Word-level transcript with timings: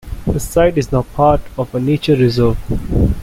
The 0.25 0.39
site 0.39 0.79
is 0.79 0.91
now 0.91 1.03
part 1.03 1.41
of 1.59 1.75
a 1.75 1.79
nature 1.79 2.15
reserve. 2.15 2.57